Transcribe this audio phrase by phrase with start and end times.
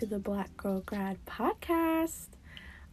[0.00, 2.28] Grad podcast.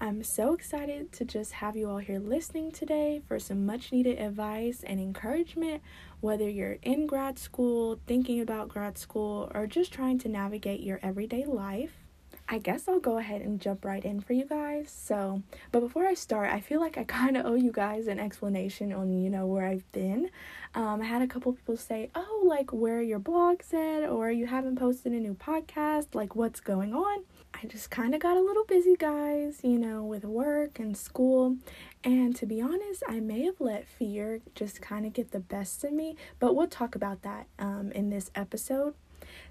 [0.02, 4.20] I'm so excited to just have you all here listening today for some much needed
[4.20, 5.82] advice and encouragement,
[6.20, 11.00] whether you're in grad school, thinking about grad school, or just trying to navigate your
[11.02, 12.07] everyday life.
[12.50, 14.90] I guess I'll go ahead and jump right in for you guys.
[14.90, 15.44] So,
[15.74, 18.94] but before I start, I feel like I kind of owe you guys an explanation
[18.94, 20.30] on, you know, where I've been.
[20.74, 24.46] Um, I had a couple people say, oh, like, where your blog's at, or you
[24.46, 27.24] haven't posted a new podcast, like, what's going on?
[27.54, 31.58] I just kind of got a little busy, guys, you know, with work and school.
[32.04, 35.84] And to be honest, I may have let fear just kind of get the best
[35.84, 38.94] of me, but we'll talk about that um, in this episode.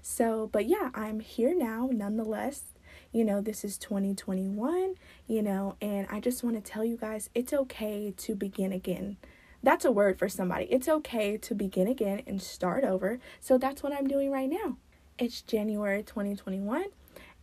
[0.01, 2.73] So, but yeah, I'm here now nonetheless
[3.17, 4.93] you know, this is 2021,
[5.27, 9.17] you know, and I just want to tell you guys it's okay to begin again.
[9.63, 10.65] That's a word for somebody.
[10.65, 13.19] It's okay to begin again and start over.
[13.39, 14.77] So that's what I'm doing right now.
[15.17, 16.85] It's January 2021,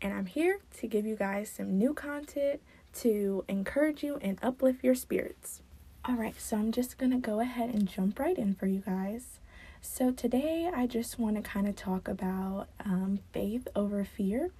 [0.00, 2.60] and I'm here to give you guys some new content
[3.00, 5.60] to encourage you and uplift your spirits.
[6.04, 8.78] All right, so I'm just going to go ahead and jump right in for you
[8.86, 9.40] guys.
[9.80, 14.50] So, today I just want to kind of talk about um, faith over fear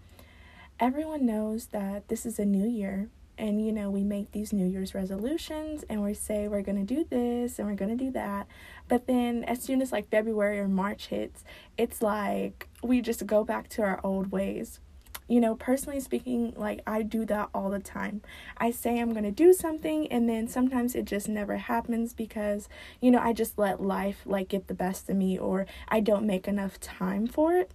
[0.85, 4.67] everyone knows that this is a new year and you know we make these new
[4.67, 8.11] year's resolutions and we say we're going to do this and we're going to do
[8.11, 8.47] that.
[8.87, 11.43] But then as soon as like february or march hits
[11.79, 14.79] it's like we just go back to our old ways.
[15.27, 18.21] You know personally speaking like i do that all the time.
[18.59, 22.69] I say i'm going to do something and then sometimes it just never happens because
[23.01, 26.27] you know i just let life like get the best of me or i don't
[26.27, 27.71] make enough time for it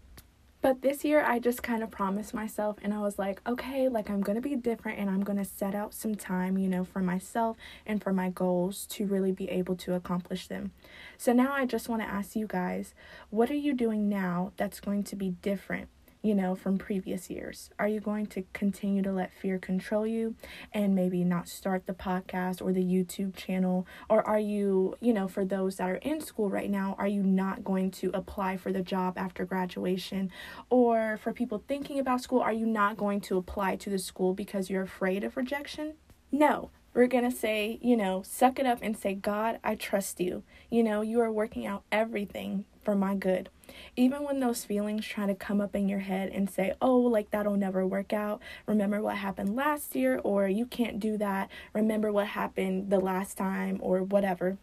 [0.61, 4.09] but this year, I just kind of promised myself, and I was like, okay, like
[4.09, 7.57] I'm gonna be different, and I'm gonna set out some time, you know, for myself
[7.85, 10.71] and for my goals to really be able to accomplish them.
[11.17, 12.93] So now I just wanna ask you guys,
[13.29, 15.87] what are you doing now that's going to be different?
[16.21, 17.69] You know, from previous years?
[17.79, 20.35] Are you going to continue to let fear control you
[20.73, 23.87] and maybe not start the podcast or the YouTube channel?
[24.09, 27.23] Or are you, you know, for those that are in school right now, are you
[27.23, 30.29] not going to apply for the job after graduation?
[30.69, 34.33] Or for people thinking about school, are you not going to apply to the school
[34.33, 35.93] because you're afraid of rejection?
[36.31, 40.19] No, we're going to say, you know, suck it up and say, God, I trust
[40.19, 40.43] you.
[40.69, 43.49] You know, you are working out everything for my good.
[43.95, 47.31] Even when those feelings try to come up in your head and say, oh, like
[47.31, 48.41] that'll never work out.
[48.65, 51.49] Remember what happened last year, or you can't do that.
[51.73, 54.57] Remember what happened the last time, or whatever.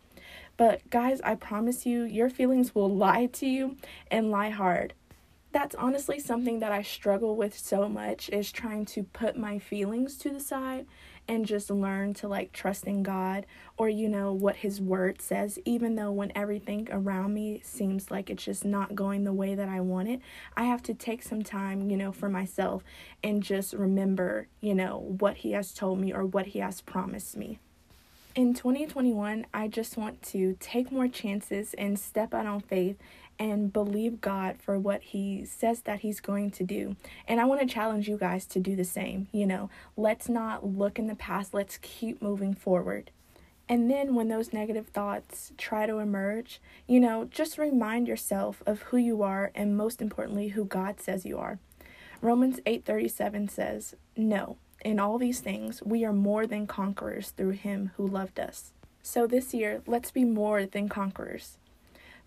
[0.56, 3.76] But guys, I promise you, your feelings will lie to you
[4.10, 4.94] and lie hard
[5.52, 10.18] that's honestly something that I struggle with so much is trying to put my feelings
[10.18, 10.84] to the side
[11.28, 15.58] and just learn to like trust in God or you know what his word says
[15.64, 19.68] even though when everything around me seems like it's just not going the way that
[19.68, 20.20] I want it
[20.56, 22.82] I have to take some time you know for myself
[23.22, 27.36] and just remember you know what he has told me or what he has promised
[27.36, 27.58] me.
[28.34, 32.98] In 2021, I just want to take more chances and step out on faith
[33.38, 36.96] and believe God for what He says that He's going to do.
[37.26, 39.28] And I want to challenge you guys to do the same.
[39.32, 43.10] You know, let's not look in the past, let's keep moving forward.
[43.68, 48.82] And then when those negative thoughts try to emerge, you know, just remind yourself of
[48.82, 51.58] who you are and most importantly who God says you are.
[52.22, 57.90] Romans 8:37 says, "No, in all these things we are more than conquerors through him
[57.96, 58.72] who loved us."
[59.02, 61.58] So this year, let's be more than conquerors.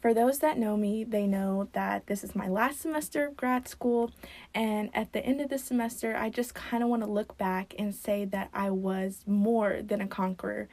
[0.02, 3.68] For those that know me, they know that this is my last semester of grad
[3.68, 4.12] school,
[4.56, 7.74] and at the end of the semester, I just kind of want to look back
[7.78, 10.70] and say that I was more than a conqueror,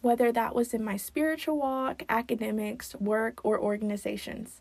[0.00, 4.60] whether that was in my spiritual walk, academics, work, or organizations.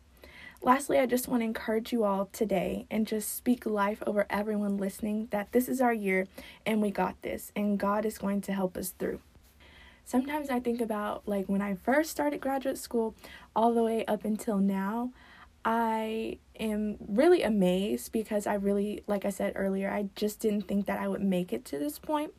[0.63, 4.77] Lastly, I just want to encourage you all today and just speak life over everyone
[4.77, 6.25] listening that this is our year
[6.65, 9.19] and we got this, and God is going to help us through
[10.07, 13.13] sometimes I think about like when I first started graduate school
[13.55, 15.11] all the way up until now.
[15.65, 20.85] I am really amazed because I really, like I said earlier, I just didn't think
[20.85, 22.31] that I would make it to this point.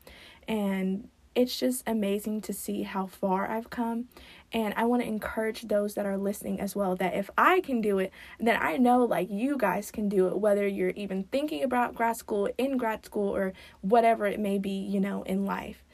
[0.46, 4.06] And it's just amazing to see how far I've come.
[4.50, 7.82] And I want to encourage those that are listening as well that if I can
[7.82, 11.62] do it, then I know like you guys can do it, whether you're even thinking
[11.62, 15.84] about grad school, in grad school, or whatever it may be, you know, in life.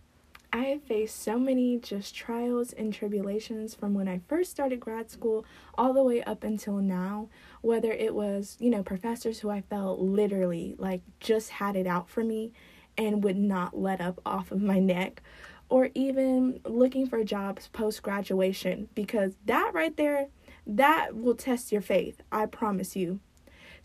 [0.54, 5.10] I have faced so many just trials and tribulations from when I first started grad
[5.10, 5.44] school
[5.76, 7.28] all the way up until now.
[7.60, 12.08] Whether it was, you know, professors who I felt literally like just had it out
[12.08, 12.52] for me
[12.96, 15.24] and would not let up off of my neck,
[15.68, 20.28] or even looking for jobs post graduation, because that right there,
[20.68, 23.18] that will test your faith, I promise you.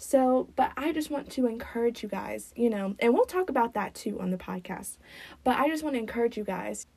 [0.01, 3.73] So, but I just want to encourage you guys, you know, and we'll talk about
[3.73, 4.97] that too on the podcast.
[5.43, 6.87] But I just want to encourage you guys.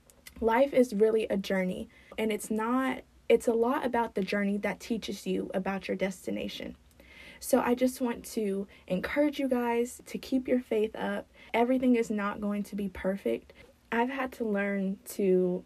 [0.40, 4.78] Life is really a journey, and it's not, it's a lot about the journey that
[4.78, 6.76] teaches you about your destination.
[7.40, 11.26] So I just want to encourage you guys to keep your faith up.
[11.52, 13.52] Everything is not going to be perfect.
[13.90, 15.64] I've had to learn to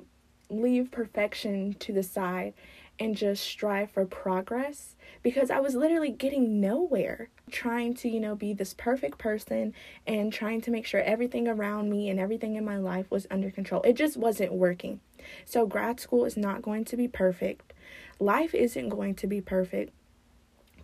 [0.48, 2.54] leave perfection to the side
[2.98, 8.34] and just strive for progress because I was literally getting nowhere trying to, you know,
[8.34, 9.74] be this perfect person
[10.06, 13.50] and trying to make sure everything around me and everything in my life was under
[13.50, 13.82] control.
[13.82, 15.00] It just wasn't working.
[15.44, 17.72] So, grad school is not going to be perfect.
[18.18, 19.92] Life isn't going to be perfect.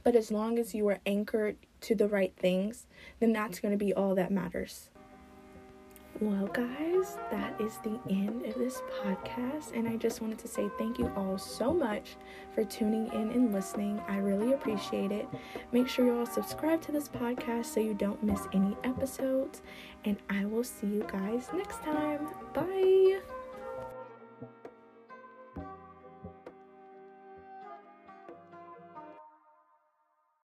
[0.05, 2.87] But as long as you are anchored to the right things,
[3.21, 4.91] then that's going to be all that matters.
[6.23, 9.75] Well, guys, that is the end of this podcast.
[9.75, 12.15] And I just wanted to say thank you all so much
[12.55, 14.01] for tuning in and listening.
[14.07, 15.27] I really appreciate it.
[15.73, 19.63] Make sure you all subscribe to this podcast so you don't miss any episodes.
[20.05, 22.29] And I will see you guys next time.
[22.55, 23.19] Bye.